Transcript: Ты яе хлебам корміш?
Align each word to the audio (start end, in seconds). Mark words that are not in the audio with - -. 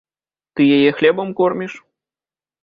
Ты 0.59 0.65
яе 0.77 0.89
хлебам 1.01 1.29
корміш? 1.41 1.73